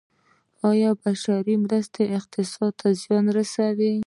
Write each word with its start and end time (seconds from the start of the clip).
آیا 0.69 0.89
بشري 1.03 1.55
مرستې 1.63 2.03
اقتصاد 2.17 2.71
ته 2.79 2.87
زیان 3.01 3.25
رسوي؟ 3.37 3.93